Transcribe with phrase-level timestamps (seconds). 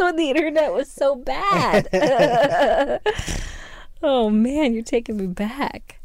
[0.00, 1.88] When the internet was so bad.
[4.02, 6.00] oh man, you're taking me back.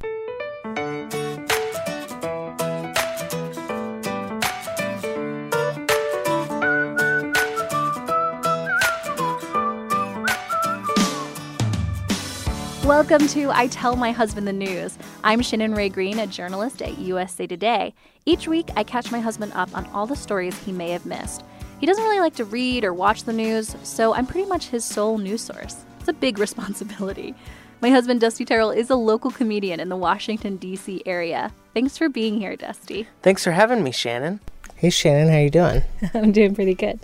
[12.84, 14.98] Welcome to I Tell My Husband the News.
[15.24, 17.94] I'm Shannon Rae Green, a journalist at USA Today.
[18.26, 21.44] Each week, I catch my husband up on all the stories he may have missed.
[21.80, 24.86] He doesn't really like to read or watch the news, so I'm pretty much his
[24.86, 25.84] sole news source.
[26.00, 27.36] It's a big responsibility.
[27.82, 31.04] My husband, Dusty Terrill, is a local comedian in the Washington, D.C.
[31.06, 31.52] area.
[31.74, 33.08] Thanks for being here, Dusty.
[33.22, 34.40] Thanks for having me, Shannon.
[34.78, 35.84] Hey Shannon, how you doing?
[36.14, 37.00] I'm doing pretty good.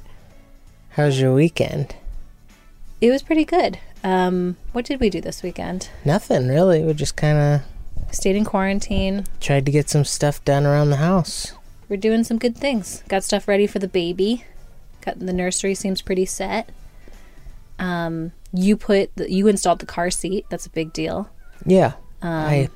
[0.92, 1.96] How's your weekend?
[3.00, 3.80] It was pretty good.
[4.03, 5.90] Um, what did we do this weekend?
[6.03, 6.84] Nothing really.
[6.84, 7.62] We just kind of
[8.14, 9.26] Stayed in quarantine.
[9.40, 11.53] tried to get some stuff done around the house.
[11.88, 13.03] We're doing some good things.
[13.08, 14.44] Got stuff ready for the baby.
[15.06, 16.70] The nursery seems pretty set.
[17.80, 20.46] Um, you put the, you installed the car seat.
[20.50, 21.30] That's a big deal.
[21.66, 22.70] Yeah, Um, I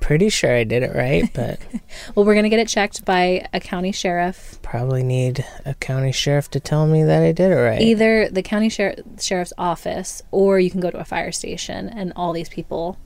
[0.00, 1.58] pretty sure I did it right, but
[2.14, 4.58] Well, we're gonna get it checked by a county sheriff.
[4.62, 7.80] probably need a county sheriff to tell me that I did it right.
[7.80, 12.12] Either the county sher- sheriff's office, or you can go to a fire station, and
[12.16, 12.98] all these people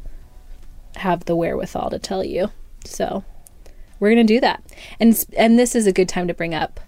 [0.96, 2.50] have the wherewithal to tell you.
[2.84, 3.24] So
[3.98, 4.62] we're gonna do that,
[5.00, 6.78] and and this is a good time to bring up.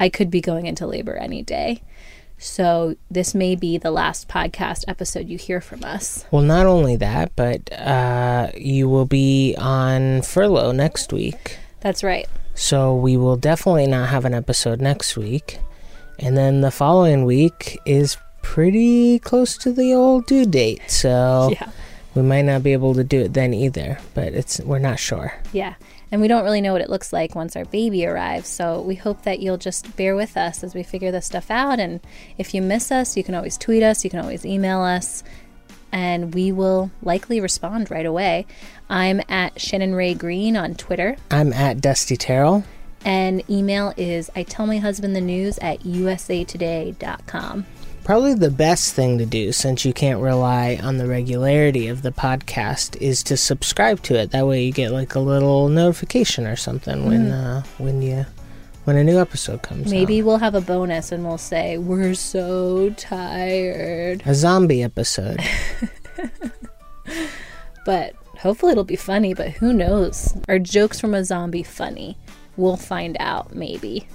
[0.00, 1.82] I could be going into labor any day,
[2.38, 6.24] so this may be the last podcast episode you hear from us.
[6.30, 11.58] Well, not only that, but uh, you will be on furlough next week.
[11.80, 12.28] That's right.
[12.54, 15.58] So we will definitely not have an episode next week.
[16.18, 20.90] And then the following week is pretty close to the old due date.
[20.90, 21.70] So Yeah.
[22.14, 25.34] We might not be able to do it then either, but it's we're not sure.
[25.52, 25.74] Yeah.
[26.10, 28.48] And we don't really know what it looks like once our baby arrives.
[28.48, 31.78] So we hope that you'll just bear with us as we figure this stuff out.
[31.78, 32.00] And
[32.38, 35.22] if you miss us, you can always tweet us, you can always email us,
[35.92, 38.46] and we will likely respond right away.
[38.88, 42.64] I'm at Shannon Rae Green on Twitter, I'm at Dusty Terrill.
[43.04, 47.66] and email is I tell my husband the news at usatoday.com.
[48.08, 52.10] Probably the best thing to do since you can't rely on the regularity of the
[52.10, 54.30] podcast is to subscribe to it.
[54.30, 58.24] That way you get like a little notification or something when uh, when you
[58.84, 60.24] when a new episode comes Maybe out.
[60.24, 64.22] we'll have a bonus and we'll say, We're so tired.
[64.24, 65.42] A zombie episode.
[67.84, 70.34] But hopefully it'll be funny, but who knows?
[70.48, 72.16] Are jokes from a zombie funny?
[72.56, 74.06] We'll find out, maybe.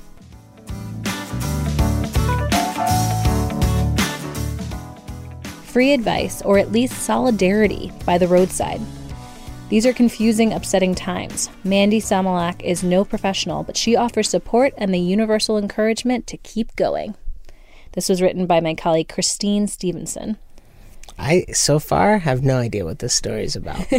[5.73, 8.79] Free advice, or at least solidarity, by the roadside.
[9.69, 11.50] These are confusing, upsetting times.
[11.63, 16.75] Mandy Samalak is no professional, but she offers support and the universal encouragement to keep
[16.75, 17.16] going.
[17.94, 20.38] This was written by my colleague Christine Stevenson.
[21.17, 23.83] I so far have no idea what this story is about.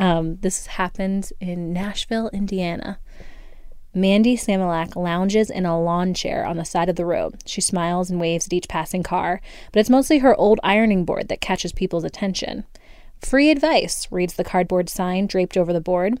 [0.00, 2.98] Um, this happened in Nashville, Indiana.
[3.92, 7.42] Mandy Samalak lounges in a lawn chair on the side of the road.
[7.44, 9.40] She smiles and waves at each passing car,
[9.72, 12.64] but it's mostly her old ironing board that catches people's attention.
[13.20, 16.20] Free advice, reads the cardboard sign draped over the board.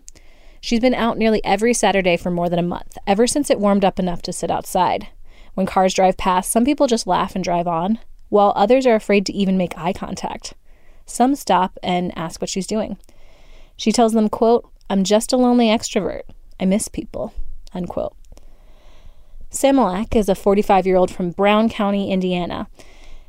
[0.60, 3.84] She's been out nearly every Saturday for more than a month, ever since it warmed
[3.84, 5.06] up enough to sit outside.
[5.54, 9.24] When cars drive past, some people just laugh and drive on, while others are afraid
[9.26, 10.54] to even make eye contact.
[11.06, 12.98] Some stop and ask what she's doing.
[13.76, 16.22] She tells them, quote, I'm just a lonely extrovert.
[16.58, 17.32] I miss people,
[17.74, 18.14] unquote.
[19.50, 22.68] Samalak is a 45 year old from Brown County, Indiana,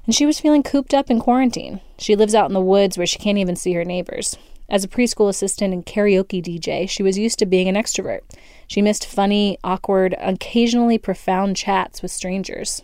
[0.06, 1.81] and she was feeling cooped up in quarantine.
[1.98, 4.38] She lives out in the woods where she can't even see her neighbors.
[4.69, 8.21] As a preschool assistant and karaoke DJ, she was used to being an extrovert.
[8.68, 12.81] She missed funny, awkward, occasionally profound chats with strangers.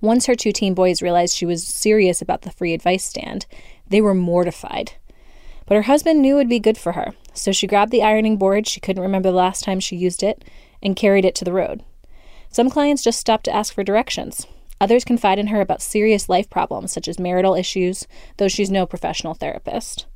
[0.00, 3.46] Once her two teen boys realized she was serious about the free advice stand,
[3.88, 4.92] they were mortified.
[5.66, 8.36] But her husband knew it would be good for her, so she grabbed the ironing
[8.36, 10.44] board, she couldn't remember the last time she used it,
[10.82, 11.82] and carried it to the road.
[12.50, 14.46] Some clients just stopped to ask for directions.
[14.80, 18.06] Others confide in her about serious life problems, such as marital issues,
[18.36, 20.06] though she's no professional therapist.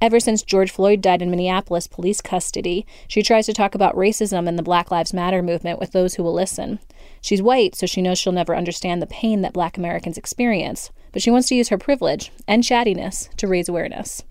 [0.00, 4.48] Ever since George Floyd died in Minneapolis police custody, she tries to talk about racism
[4.48, 6.78] and the Black Lives Matter movement with those who will listen.
[7.20, 11.20] She's white, so she knows she'll never understand the pain that black Americans experience, but
[11.20, 14.22] she wants to use her privilege and chattiness to raise awareness.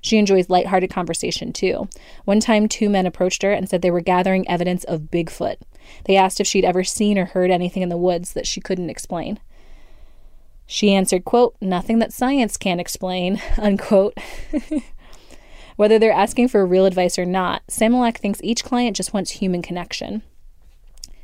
[0.00, 1.88] She enjoys lighthearted conversation too.
[2.24, 5.56] One time, two men approached her and said they were gathering evidence of Bigfoot.
[6.04, 8.90] They asked if she'd ever seen or heard anything in the woods that she couldn't
[8.90, 9.40] explain.
[10.66, 14.16] She answered, quote, nothing that science can't explain, unquote.
[15.76, 19.62] Whether they're asking for real advice or not, Samilak thinks each client just wants human
[19.62, 20.22] connection.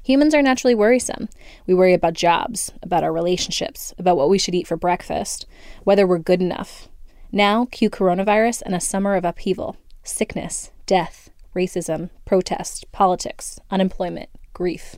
[0.02, 1.28] Humans are naturally worrisome.
[1.66, 5.46] We worry about jobs, about our relationships, about what we should eat for breakfast,
[5.84, 6.88] whether we're good enough.
[7.36, 14.96] Now, cue coronavirus and a summer of upheaval sickness, death, racism, protest, politics, unemployment, grief.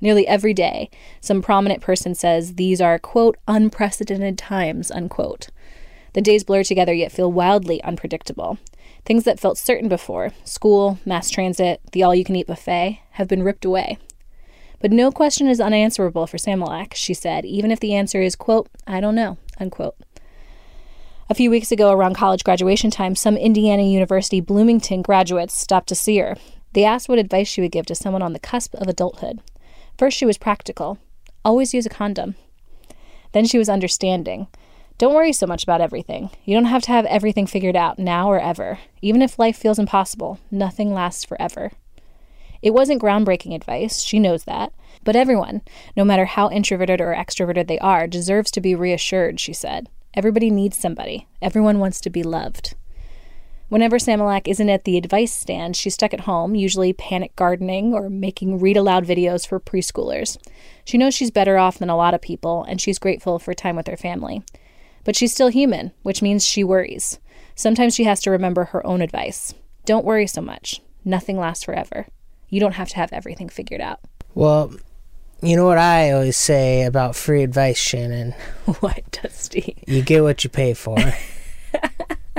[0.00, 0.90] Nearly every day,
[1.20, 5.46] some prominent person says these are, quote, unprecedented times, unquote.
[6.14, 8.58] The days blur together yet feel wildly unpredictable.
[9.04, 13.28] Things that felt certain before school, mass transit, the all you can eat buffet have
[13.28, 13.98] been ripped away.
[14.80, 18.68] But no question is unanswerable for Samilak, she said, even if the answer is, quote,
[18.88, 19.94] I don't know, unquote.
[21.30, 25.94] A few weeks ago, around college graduation time, some Indiana University Bloomington graduates stopped to
[25.94, 26.36] see her.
[26.72, 29.40] They asked what advice she would give to someone on the cusp of adulthood.
[29.98, 30.98] First, she was practical
[31.44, 32.34] always use a condom.
[33.32, 34.48] Then she was understanding.
[34.98, 36.30] Don't worry so much about everything.
[36.44, 38.78] You don't have to have everything figured out now or ever.
[39.00, 41.72] Even if life feels impossible, nothing lasts forever.
[42.60, 44.72] It wasn't groundbreaking advice, she knows that.
[45.04, 45.62] But everyone,
[45.96, 49.88] no matter how introverted or extroverted they are, deserves to be reassured, she said.
[50.14, 51.28] Everybody needs somebody.
[51.40, 52.74] Everyone wants to be loved.
[53.68, 58.08] Whenever Samilak isn't at the advice stand, she's stuck at home, usually panic gardening or
[58.08, 60.38] making read aloud videos for preschoolers.
[60.86, 63.76] She knows she's better off than a lot of people, and she's grateful for time
[63.76, 64.42] with her family.
[65.04, 67.18] But she's still human, which means she worries.
[67.54, 69.52] Sometimes she has to remember her own advice.
[69.84, 70.80] Don't worry so much.
[71.04, 72.06] Nothing lasts forever.
[72.48, 74.00] You don't have to have everything figured out.
[74.34, 74.72] Well,
[75.40, 78.32] you know what I always say about free advice, Shannon?
[78.80, 79.76] what, Dusty?
[79.86, 80.96] You get what you pay for.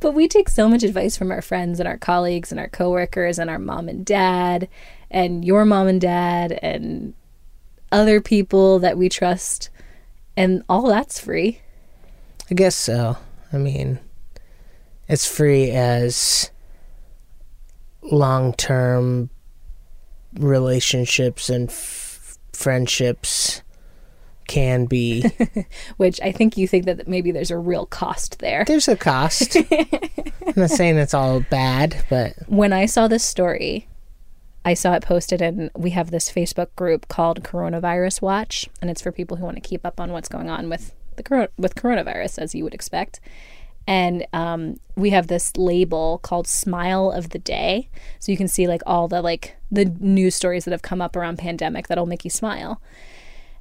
[0.00, 3.38] but we take so much advice from our friends and our colleagues and our coworkers
[3.38, 4.68] and our mom and dad
[5.10, 7.14] and your mom and dad and
[7.92, 9.70] other people that we trust
[10.36, 11.60] and all that's free.
[12.50, 13.16] I guess so.
[13.52, 14.00] I mean,
[15.08, 16.50] it's free as
[18.02, 19.30] long term
[20.38, 23.62] relationships and f- friendships
[24.46, 25.24] can be.
[25.96, 28.64] Which I think you think that maybe there's a real cost there.
[28.66, 29.56] There's a cost.
[29.70, 32.34] I'm not saying it's all bad, but.
[32.48, 33.88] When I saw this story,
[34.64, 39.00] I saw it posted, and we have this Facebook group called Coronavirus Watch, and it's
[39.00, 42.38] for people who want to keep up on what's going on with the with coronavirus,
[42.38, 43.20] as you would expect.
[43.86, 47.88] And um, we have this label called Smile of the Day,
[48.18, 51.16] so you can see like all the like the news stories that have come up
[51.16, 52.80] around pandemic that'll make you smile.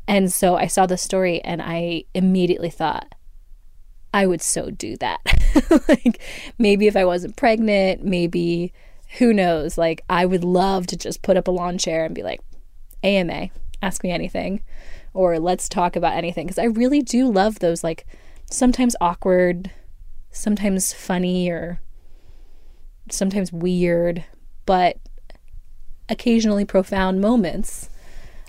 [0.08, 3.16] And so I saw the story, and I immediately thought,
[4.14, 5.20] I would so do that.
[5.88, 6.22] like
[6.58, 8.74] maybe if I wasn't pregnant, maybe
[9.18, 9.78] who knows?
[9.78, 12.42] Like, I would love to just put up a lawn chair and be like,
[13.04, 13.50] AMA,
[13.82, 14.62] ask me anything,
[15.14, 16.46] or let's talk about anything.
[16.46, 18.06] Because I really do love those, like,
[18.52, 19.72] sometimes awkward,
[20.32, 21.80] sometimes funny, or
[23.10, 24.24] sometimes weird,
[24.66, 24.98] but
[26.10, 27.90] occasionally profound moments.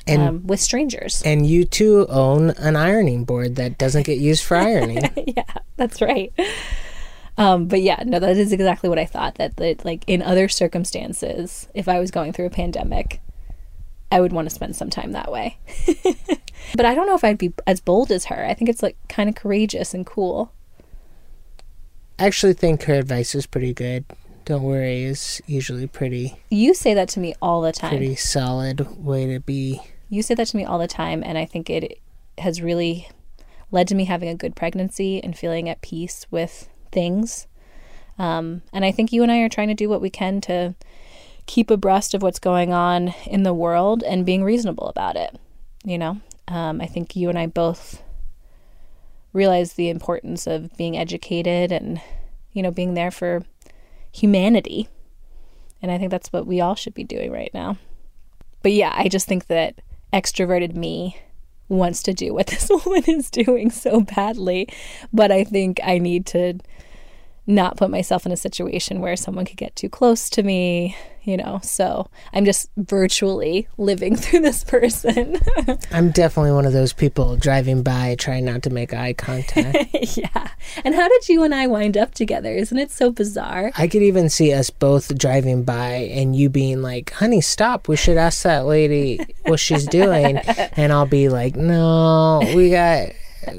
[0.06, 1.22] And, um, with strangers.
[1.24, 5.10] And you too own an ironing board that doesn't get used for ironing.
[5.36, 5.44] yeah,
[5.76, 6.32] that's right.
[7.36, 9.36] Um, but yeah, no, that is exactly what I thought.
[9.36, 13.20] That, that like in other circumstances, if I was going through a pandemic,
[14.12, 15.58] I would want to spend some time that way.
[16.74, 18.44] but I don't know if I'd be as bold as her.
[18.44, 20.52] I think it's like kind of courageous and cool.
[22.20, 24.04] I actually think her advice is pretty good.
[24.44, 26.36] Don't worry is usually pretty.
[26.50, 27.88] You say that to me all the time.
[27.88, 29.80] Pretty solid way to be.
[30.10, 31.98] You say that to me all the time, and I think it
[32.36, 33.08] has really
[33.70, 37.46] led to me having a good pregnancy and feeling at peace with things.
[38.18, 40.74] Um, and I think you and I are trying to do what we can to
[41.46, 45.38] keep abreast of what's going on in the world and being reasonable about it.
[45.84, 48.02] You know, um, I think you and I both
[49.32, 52.00] realize the importance of being educated and,
[52.52, 53.44] you know, being there for
[54.12, 54.88] humanity.
[55.82, 57.78] And I think that's what we all should be doing right now.
[58.62, 59.80] But yeah, I just think that
[60.12, 61.16] extroverted me
[61.68, 64.68] wants to do what this woman is doing so badly.
[65.12, 66.58] But I think I need to
[67.46, 71.36] not put myself in a situation where someone could get too close to me, you
[71.36, 71.60] know.
[71.62, 75.38] So I'm just virtually living through this person.
[75.92, 79.88] I'm definitely one of those people driving by trying not to make eye contact.
[80.16, 80.48] yeah.
[80.84, 82.54] And how did you and I wind up together?
[82.54, 83.72] Isn't it so bizarre?
[83.76, 87.88] I could even see us both driving by and you being like, honey, stop.
[87.88, 90.38] We should ask that lady what she's doing.
[90.38, 93.08] And I'll be like, no, we got,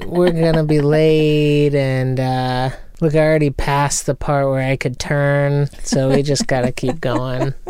[0.06, 1.74] we're going to be late.
[1.74, 2.70] And, uh,
[3.02, 5.68] look, I already passed the part where I could turn.
[5.82, 7.52] So we just got to keep going.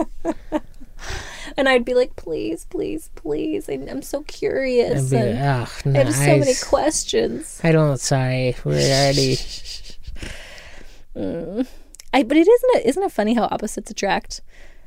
[1.56, 3.68] And I'd be like, please, please, please.
[3.68, 5.10] I- I'm so curious.
[5.10, 7.60] be oh, I have so many questions.
[7.62, 8.56] I don't, sorry.
[8.64, 9.36] We're already,
[11.16, 11.66] mm.
[12.14, 14.40] I but it isn't it isn't it funny how opposites attract?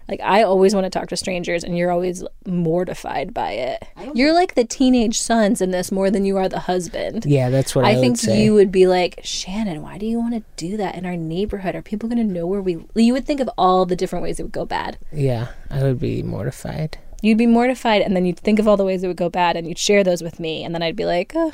[0.08, 3.84] Like I always want to talk to strangers and you're always mortified by it.
[4.14, 7.26] You're like the teenage sons in this more than you are the husband.
[7.26, 8.44] yeah, that's what I, I would think say.
[8.44, 11.74] you would be like, Shannon, why do you want to do that in our neighborhood?
[11.74, 14.40] Are people going to know where we You would think of all the different ways
[14.40, 14.98] it would go bad.
[15.12, 17.00] yeah, I would be mortified.
[17.24, 19.56] You'd be mortified and then you'd think of all the ways it would go bad
[19.58, 21.54] and you'd share those with me and then I'd be like, oh,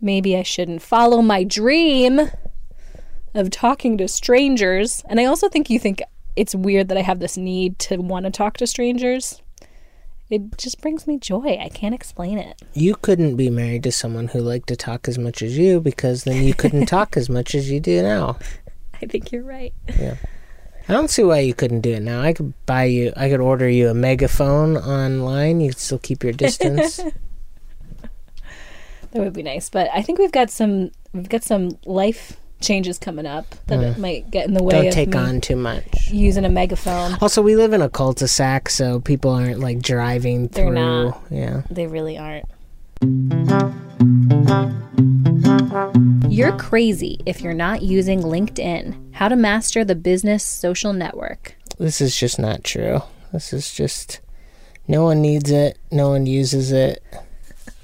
[0.00, 2.20] maybe I shouldn't follow my dream
[3.34, 5.02] of talking to strangers.
[5.08, 6.02] And I also think you think
[6.36, 9.40] it's weird that I have this need to want to talk to strangers.
[10.30, 11.58] It just brings me joy.
[11.60, 12.60] I can't explain it.
[12.72, 16.24] You couldn't be married to someone who liked to talk as much as you because
[16.24, 18.38] then you couldn't talk as much as you do now.
[19.02, 19.74] I think you're right.
[19.98, 20.16] Yeah.
[20.88, 22.20] I don't see why you couldn't do it now.
[22.20, 25.60] I could buy you, I could order you a megaphone online.
[25.60, 27.00] You could still keep your distance.
[29.14, 29.70] That would be nice.
[29.70, 33.98] But I think we've got some we've got some life changes coming up that it
[33.98, 36.08] might get in the way don't of take me on too much.
[36.10, 37.16] using a megaphone.
[37.20, 40.74] Also, we live in a cul-de-sac, so people aren't like driving They're through.
[40.74, 41.22] not.
[41.30, 41.62] Yeah.
[41.70, 42.46] They really aren't.
[46.28, 49.14] You're crazy if you're not using LinkedIn.
[49.14, 51.54] How to master the business social network.
[51.78, 53.02] This is just not true.
[53.32, 54.20] This is just
[54.88, 57.02] no one needs it, no one uses it.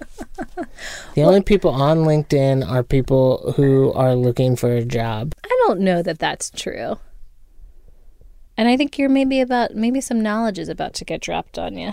[1.14, 5.35] the only people on LinkedIn are people who are looking for a job.
[5.45, 6.99] I don't know that that's true.
[8.57, 11.78] And I think you're maybe about maybe some knowledge is about to get dropped on
[11.78, 11.92] you.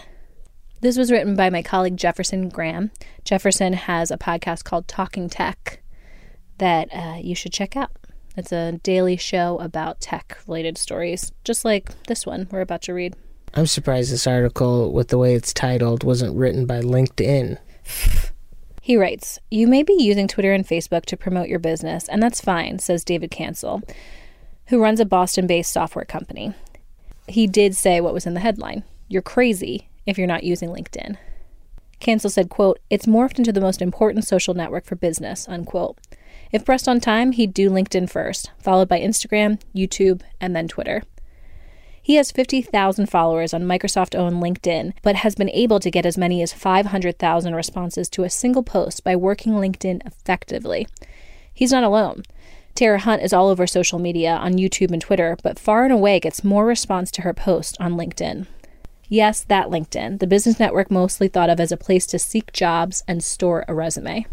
[0.81, 2.91] This was written by my colleague Jefferson Graham.
[3.23, 5.81] Jefferson has a podcast called Talking Tech
[6.59, 7.91] that uh, you should check out.
[8.35, 12.93] It's a daily show about tech related stories, just like this one we're about to
[12.93, 13.15] read.
[13.55, 17.57] I'm surprised this article, with the way it's titled, wasn't written by LinkedIn.
[18.81, 22.39] He writes, You may be using Twitter and Facebook to promote your business, and that's
[22.39, 23.81] fine, says David Cancel,
[24.67, 26.53] who runs a Boston based software company.
[27.27, 31.17] He did say what was in the headline You're crazy if you're not using LinkedIn.
[31.99, 35.97] Cancel said, quote, It's morphed into the most important social network for business, unquote.
[36.51, 41.03] If pressed on time, he'd do LinkedIn first, followed by Instagram, YouTube, and then Twitter.
[42.07, 46.17] He has 50,000 followers on Microsoft owned LinkedIn, but has been able to get as
[46.17, 50.87] many as 500,000 responses to a single post by working LinkedIn effectively.
[51.53, 52.23] He's not alone.
[52.75, 56.21] Tara Hunt is all over social media on YouTube and Twitter, but far and away
[56.21, 58.47] gets more response to her post on LinkedIn.
[59.09, 63.03] Yes, that LinkedIn, the business network mostly thought of as a place to seek jobs
[63.05, 64.25] and store a resume.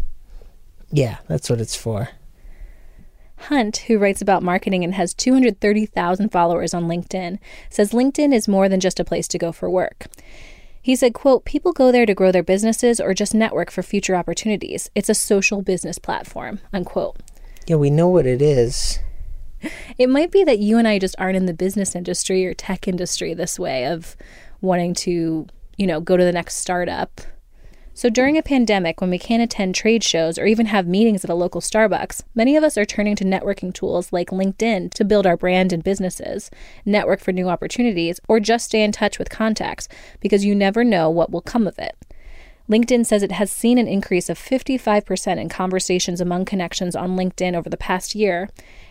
[0.93, 2.07] Yeah, that's what it's for.
[3.37, 7.37] Hunt, who writes about marketing and has 230,000 followers on LinkedIn,
[7.69, 10.07] says LinkedIn is more than just a place to go for work.
[10.81, 14.15] He said, quote, people go there to grow their businesses or just network for future
[14.15, 14.89] opportunities.
[14.93, 17.17] It's a social business platform, unquote.
[17.65, 18.99] Yeah, we know what it is.
[19.97, 22.87] It might be that you and I just aren't in the business industry or tech
[22.87, 24.15] industry this way of
[24.61, 27.21] wanting to, you know, go to the next startup.
[27.97, 31.29] So during a pandemic, when we can't attend trade shows or even have meetings at
[31.29, 35.25] a local Starbucks, many of us are turning to networking tools like LinkedIn to build
[35.25, 36.51] our brand and businesses,
[36.83, 39.87] network for new opportunities, or just stay in touch with contacts
[40.19, 41.95] because you never know what will come of it.
[42.69, 47.55] LinkedIn says it has seen an increase of 55% in conversations among connections on LinkedIn
[47.55, 48.49] over the past year,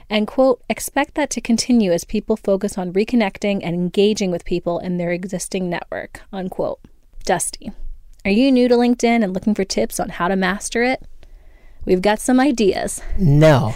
[0.08, 4.78] and quote, expect that to continue as people focus on reconnecting and engaging with people
[4.78, 6.80] in their existing network, unquote.
[7.24, 7.70] Dusty.
[8.24, 11.02] Are you new to LinkedIn and looking for tips on how to master it?
[11.84, 13.02] We've got some ideas.
[13.18, 13.74] No.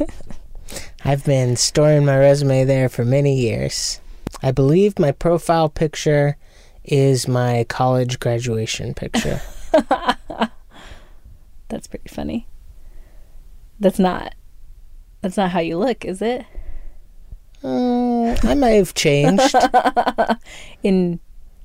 [1.04, 4.00] I've been storing my resume there for many years.
[4.42, 6.36] I believe my profile picture
[6.82, 9.40] is my college graduation picture.
[11.68, 12.48] That's pretty funny.
[13.78, 14.34] That's not
[15.20, 16.46] that's not how you look, is it?
[17.62, 19.54] Uh, I might have changed.
[20.82, 21.18] In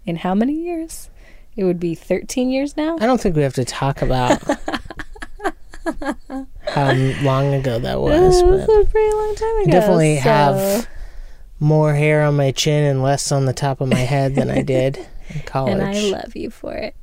[0.06, 1.11] in how many years?
[1.56, 2.98] It would be 13 years now?
[3.00, 4.42] I don't think we have to talk about
[6.68, 6.92] how
[7.24, 8.44] long ago that That was.
[8.44, 9.72] was But a pretty long time I ago.
[9.72, 10.88] definitely so- have
[11.60, 14.62] more hair on my chin and less on the top of my head than I
[14.64, 14.98] did
[15.30, 15.74] in college.
[15.74, 16.96] And I love you for it.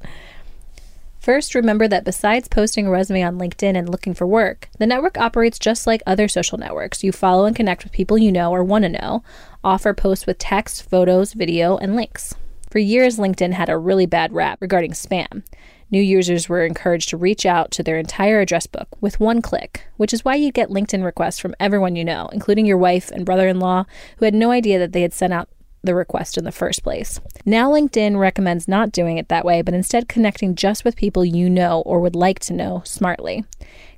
[1.21, 5.19] First, remember that besides posting a resume on LinkedIn and looking for work, the network
[5.19, 7.05] operates just like other social networks.
[7.05, 9.23] You follow and connect with people you know or want to know,
[9.63, 12.35] offer posts with text, photos, video, and links.
[12.71, 15.43] For years, LinkedIn had a really bad rap regarding spam.
[15.91, 19.87] New users were encouraged to reach out to their entire address book with one click,
[19.97, 23.25] which is why you get LinkedIn requests from everyone you know, including your wife and
[23.25, 23.85] brother in law,
[24.19, 25.49] who had no idea that they had sent out
[25.83, 27.21] the request in the first place.
[27.47, 31.49] Now, LinkedIn recommends not doing it that way, but instead connecting just with people you
[31.49, 33.45] know or would like to know smartly.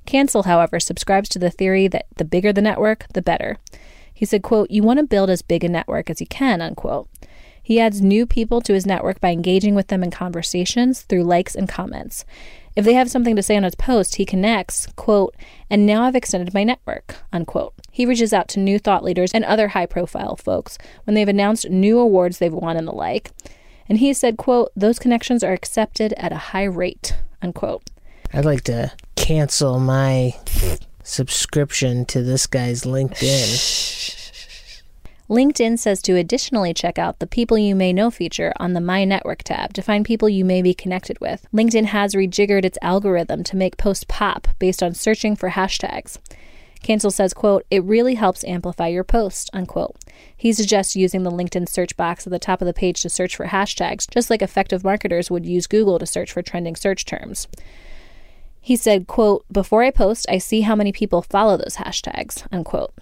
[0.05, 3.57] Cancel, however, subscribes to the theory that the bigger the network, the better.
[4.13, 7.09] He said, quote, you want to build as big a network as you can, unquote.
[7.71, 11.55] He adds new people to his network by engaging with them in conversations through likes
[11.55, 12.25] and comments.
[12.75, 15.33] If they have something to say on his post, he connects, quote,
[15.69, 17.73] and now I've extended my network, unquote.
[17.89, 21.69] He reaches out to new thought leaders and other high profile folks when they've announced
[21.69, 23.31] new awards they've won and the like.
[23.87, 27.89] And he said, quote, those connections are accepted at a high rate, unquote.
[28.33, 30.35] I'd like to cancel my
[31.03, 34.20] subscription to this guy's LinkedIn.
[35.31, 39.05] LinkedIn says to additionally check out the People You May Know feature on the My
[39.05, 41.47] Network tab to find people you may be connected with.
[41.53, 46.17] LinkedIn has rejiggered its algorithm to make posts pop based on searching for hashtags.
[46.83, 49.95] Cancel says, quote, it really helps amplify your post, unquote.
[50.35, 53.37] He suggests using the LinkedIn search box at the top of the page to search
[53.37, 57.47] for hashtags, just like effective marketers would use Google to search for trending search terms.
[58.59, 62.93] He said, quote, before I post, I see how many people follow those hashtags, unquote.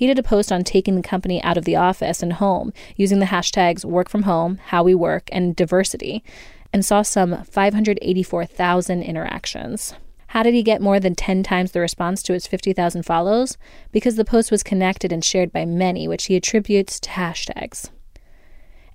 [0.00, 3.18] He did a post on taking the company out of the office and home using
[3.18, 6.24] the hashtags work from home, how we work, and diversity,
[6.72, 9.92] and saw some 584,000 interactions.
[10.28, 13.58] How did he get more than 10 times the response to his 50,000 follows?
[13.92, 17.90] Because the post was connected and shared by many, which he attributes to hashtags.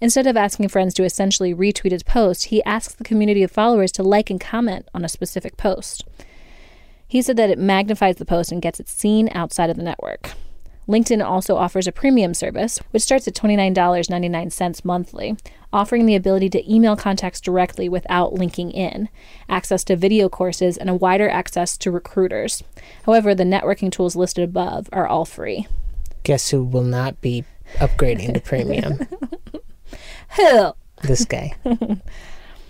[0.01, 3.91] Instead of asking friends to essentially retweet his post, he asks the community of followers
[3.91, 6.03] to like and comment on a specific post.
[7.07, 10.31] He said that it magnifies the post and gets it seen outside of the network.
[10.87, 15.35] LinkedIn also offers a premium service, which starts at $29.99 monthly,
[15.73, 19.09] offering the ability to email contacts directly without linking in,
[19.49, 22.63] access to video courses, and a wider access to recruiters.
[23.05, 25.67] However, the networking tools listed above are all free.
[26.23, 27.43] Guess who will not be
[27.77, 29.07] upgrading to premium?
[30.35, 30.73] Who?
[31.03, 31.53] this guy.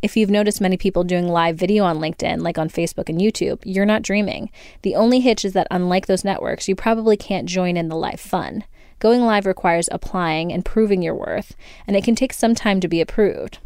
[0.01, 3.61] If you've noticed many people doing live video on LinkedIn, like on Facebook and YouTube,
[3.63, 4.51] you're not dreaming.
[4.81, 8.19] The only hitch is that, unlike those networks, you probably can't join in the live
[8.19, 8.65] fun.
[8.99, 11.55] Going live requires applying and proving your worth,
[11.87, 13.59] and it can take some time to be approved.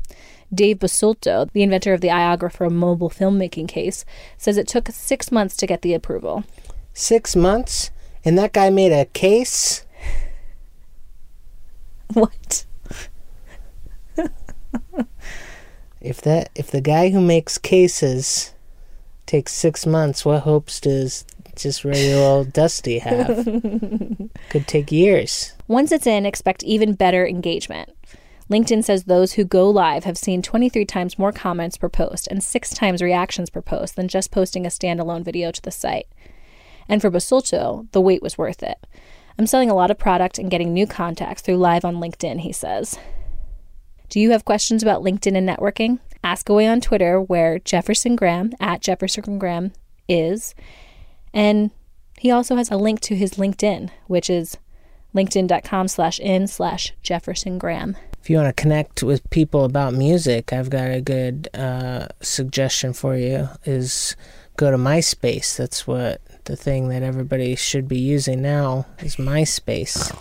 [0.53, 4.05] Dave Basulto, the inventor of the iOgrapher mobile filmmaking case,
[4.37, 6.43] says it took six months to get the approval.
[6.93, 7.91] Six months,
[8.25, 9.85] and that guy made a case.
[12.13, 12.65] What?
[16.01, 18.53] If that, if the guy who makes cases
[19.25, 23.45] takes six months, what hopes does just regular old Dusty have?
[24.49, 25.53] Could take years.
[25.67, 27.89] Once it's in, expect even better engagement.
[28.49, 32.43] LinkedIn says those who go live have seen 23 times more comments per post and
[32.43, 36.07] six times reactions per post than just posting a standalone video to the site.
[36.87, 38.87] And for Basulto, the wait was worth it.
[39.37, 42.51] I'm selling a lot of product and getting new contacts through live on LinkedIn, he
[42.51, 42.97] says.
[44.09, 45.99] Do you have questions about LinkedIn and networking?
[46.23, 49.71] Ask away on Twitter, where Jefferson Graham at Jefferson Graham
[50.07, 50.55] is.
[51.33, 51.69] And
[52.17, 54.57] he also has a link to his LinkedIn, which is
[55.15, 57.95] linkedin.com slash in slash Jefferson Graham.
[58.21, 62.93] If you want to connect with people about music, I've got a good uh, suggestion
[62.93, 63.47] for you.
[63.63, 64.15] Is
[64.57, 65.55] go to MySpace.
[65.55, 70.13] That's what the thing that everybody should be using now is MySpace.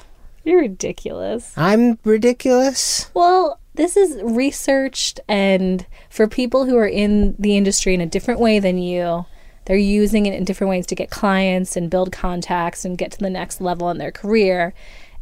[0.44, 1.52] You're ridiculous.
[1.56, 3.10] I'm ridiculous.
[3.14, 8.40] Well, this is researched and for people who are in the industry in a different
[8.40, 9.24] way than you,
[9.66, 13.18] they're using it in different ways to get clients and build contacts and get to
[13.18, 14.74] the next level in their career.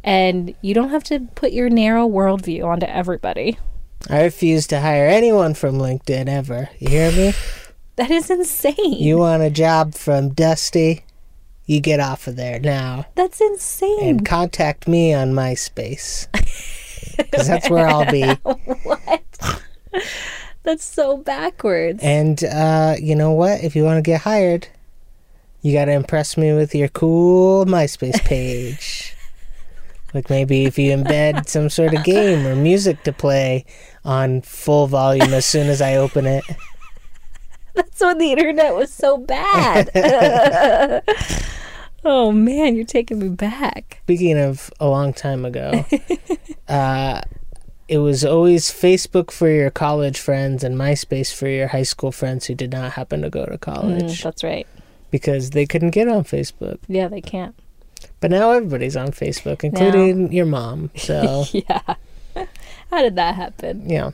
[0.03, 3.59] And you don't have to put your narrow worldview onto everybody.
[4.09, 6.69] I refuse to hire anyone from LinkedIn ever.
[6.79, 7.33] You hear me?
[7.97, 8.93] That is insane.
[8.93, 11.03] You want a job from Dusty?
[11.65, 13.99] You get off of there now That's insane.
[14.03, 16.27] and contact me on MySpace.
[17.15, 18.23] Because that's where I'll be.
[18.83, 19.61] what?
[20.63, 21.99] That's so backwards.
[22.03, 23.63] And uh, you know what?
[23.63, 24.67] If you want to get hired,
[25.61, 29.15] you got to impress me with your cool MySpace page.
[30.13, 33.65] like maybe if you embed some sort of game or music to play
[34.03, 36.43] on full volume as soon as I open it.
[37.73, 39.89] That's when the internet was so bad.
[42.07, 43.99] Oh man, you're taking me back.
[44.03, 45.85] Speaking of a long time ago,
[46.67, 47.21] uh,
[47.87, 52.45] it was always Facebook for your college friends and MySpace for your high school friends
[52.45, 54.65] who did not happen to go to Mm, college that's right.
[55.11, 56.79] because they couldn't get on Facebook.
[56.87, 57.55] Yeah, they can't.
[58.19, 60.89] But now everybody's on Facebook, including your mom.
[60.97, 61.81] So, Yeah.
[62.91, 63.89] How did that happen?
[63.89, 64.11] yeah.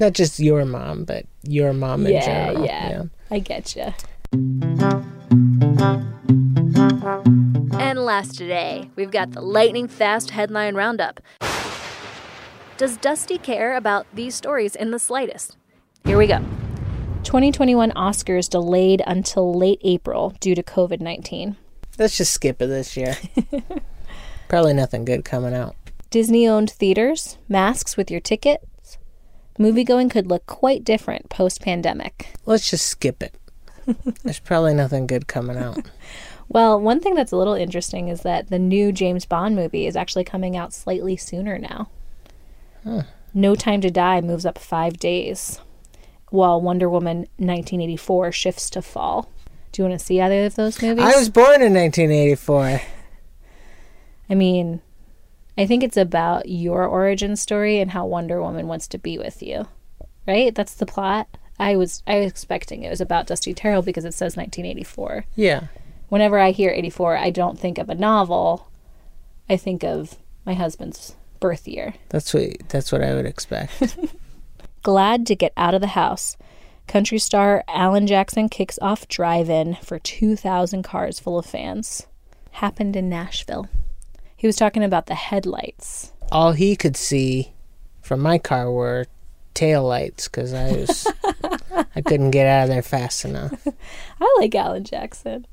[0.00, 2.64] Not just your mom, but your mom in Yeah, general.
[2.66, 3.02] yeah.
[3.30, 5.00] I get you.
[7.80, 11.20] And last today, we've got the lightning fast headline roundup.
[12.76, 15.56] Does Dusty care about these stories in the slightest?
[16.04, 16.38] Here we go.
[17.24, 21.56] 2021 Oscars delayed until late April due to COVID 19.
[21.98, 23.16] Let's just skip it this year.
[24.48, 25.74] Probably nothing good coming out.
[26.10, 28.98] Disney owned theaters, masks with your tickets.
[29.58, 32.34] Moviegoing could look quite different post pandemic.
[32.44, 33.34] Let's just skip it.
[34.22, 35.78] There's probably nothing good coming out.
[36.46, 39.96] Well, one thing that's a little interesting is that the new James Bond movie is
[39.96, 41.88] actually coming out slightly sooner now.
[43.32, 45.60] No Time to Die moves up five days,
[46.28, 49.30] while Wonder Woman 1984 shifts to fall.
[49.72, 51.02] Do you want to see either of those movies?
[51.02, 52.82] I was born in 1984.
[54.30, 54.80] I mean,
[55.58, 59.42] I think it's about your origin story and how Wonder Woman wants to be with
[59.42, 59.66] you.
[60.28, 60.54] Right?
[60.54, 61.38] That's the plot.
[61.58, 65.26] I was I was expecting it was about Dusty Terrill because it says 1984.
[65.36, 65.68] Yeah.
[66.08, 68.68] Whenever I hear 84, I don't think of a novel.
[69.48, 71.94] I think of my husband's birth year.
[72.08, 73.96] That's what that's what I would expect.
[74.82, 76.36] Glad to get out of the house.
[76.86, 82.06] Country star Alan Jackson kicks off drive in for 2,000 cars full of fans.
[82.52, 83.68] Happened in Nashville.
[84.36, 86.12] He was talking about the headlights.
[86.30, 87.54] All he could see
[88.02, 89.06] from my car were
[89.54, 91.06] tail lights because I was
[91.94, 93.66] I couldn't get out of there fast enough.
[94.20, 95.46] I like Alan Jackson.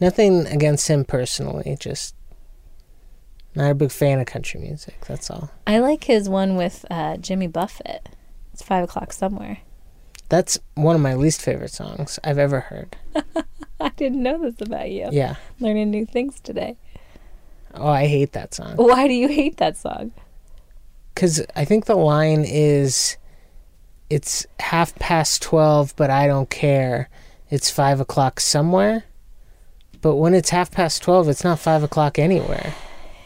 [0.00, 2.14] Nothing against him personally, just
[3.54, 5.00] not a big fan of country music.
[5.06, 5.50] That's all.
[5.66, 8.08] I like his one with uh, Jimmy Buffett.
[8.52, 9.58] It's five o'clock somewhere.
[10.28, 12.96] That's one of my least favorite songs I've ever heard.
[13.80, 15.08] I didn't know this about you.
[15.12, 15.36] Yeah.
[15.60, 16.76] Learning new things today.
[17.74, 18.76] Oh, I hate that song.
[18.76, 20.12] Why do you hate that song?
[21.16, 23.16] Because I think the line is,
[24.10, 27.08] it's half past 12, but I don't care.
[27.48, 29.04] It's 5 o'clock somewhere.
[30.02, 32.74] But when it's half past 12, it's not 5 o'clock anywhere.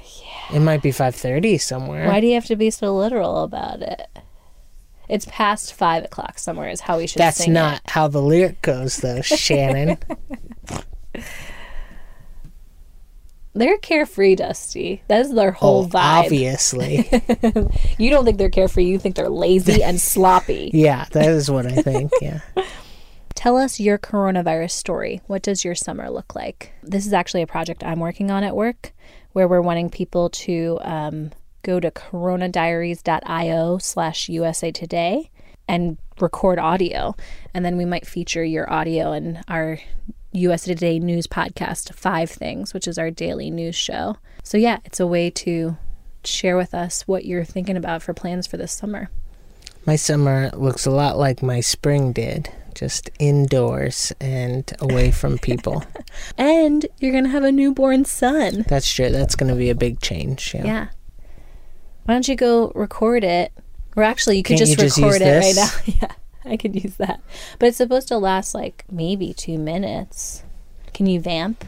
[0.04, 0.56] Yeah.
[0.56, 2.06] It might be 5.30 somewhere.
[2.06, 4.06] Why do you have to be so literal about it?
[5.08, 7.90] It's past five o'clock somewhere is how we should That's not it.
[7.90, 9.98] how the lyric goes, though, Shannon.
[13.52, 15.02] They're carefree, Dusty.
[15.08, 16.24] That is their whole oh, vibe.
[16.24, 17.10] obviously.
[17.98, 18.84] You don't think they're carefree.
[18.84, 20.70] You think they're lazy and sloppy.
[20.72, 22.10] yeah, that is what I think.
[22.20, 22.40] Yeah.
[23.34, 25.20] Tell us your coronavirus story.
[25.26, 26.72] What does your summer look like?
[26.82, 28.92] This is actually a project I'm working on at work
[29.32, 31.30] where we're wanting people to um,
[31.62, 35.30] go to coronadiaries.io slash USA Today
[35.68, 37.14] and record audio.
[37.54, 39.78] And then we might feature your audio in our
[40.32, 44.16] USA Today news podcast, Five Things, which is our daily news show.
[44.42, 45.76] So, yeah, it's a way to
[46.24, 49.10] share with us what you're thinking about for plans for this summer.
[49.86, 55.84] My summer looks a lot like my spring did, just indoors and away from people.
[56.36, 58.64] And you're going to have a newborn son.
[58.68, 59.10] That's true.
[59.10, 60.54] That's going to be a big change.
[60.54, 60.64] Yeah.
[60.64, 60.88] Yeah.
[62.04, 63.52] Why don't you go record it?
[63.96, 65.70] Or actually, you could Can't just you just record it right now.
[66.02, 66.12] yeah,
[66.44, 67.20] I could use that.
[67.58, 70.42] But it's supposed to last like maybe two minutes.
[70.94, 71.64] Can you vamp?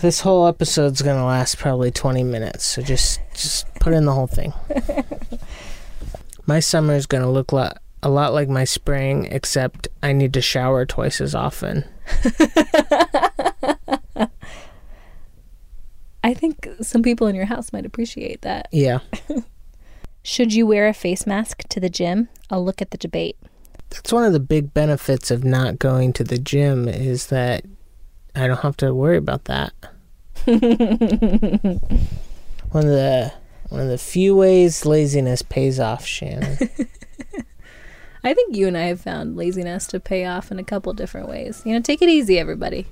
[0.00, 4.12] This whole episode's going to last probably 20 minutes, so just just put in the
[4.12, 4.52] whole thing.
[6.46, 10.40] my summer is going to look a lot like my spring, except I need to
[10.40, 11.84] shower twice as often.
[16.22, 18.68] I think some people in your house might appreciate that.
[18.72, 19.00] Yeah.
[20.22, 22.28] Should you wear a face mask to the gym?
[22.50, 23.36] I'll look at the debate.
[23.90, 27.64] That's one of the big benefits of not going to the gym is that
[28.34, 29.72] I don't have to worry about that.
[30.44, 30.60] one
[32.84, 33.32] of the
[33.68, 36.58] one of the few ways laziness pays off, Shannon.
[38.24, 41.28] I think you and I have found laziness to pay off in a couple different
[41.28, 41.62] ways.
[41.64, 42.86] You know, take it easy, everybody.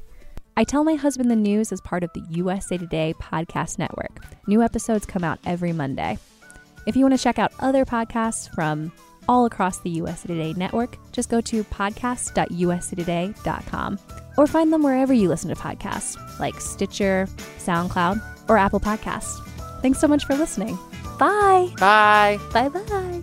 [0.56, 4.24] I tell my husband the news as part of the USA Today podcast network.
[4.46, 6.18] New episodes come out every Monday.
[6.87, 8.90] If you want to check out other podcasts from
[9.28, 13.98] all across the USA Today network, just go to podcast.usatoday.com
[14.36, 19.38] or find them wherever you listen to podcasts, like Stitcher, SoundCloud, or Apple Podcasts.
[19.82, 20.78] Thanks so much for listening.
[21.18, 21.68] Bye.
[21.78, 22.38] Bye.
[22.52, 23.22] Bye bye.